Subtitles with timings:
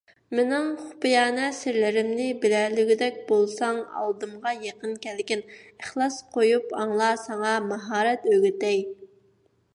[0.37, 8.85] مېنىڭ خۇپىيانە سىرلىرىمنى بىلەلىگۈدەك بولساڭ ئالدىمغا يېقىن كەلگىن، ئىخلاس قويۇپ ئاڭلا، ساڭا ماھارەت ئۆگىتەي.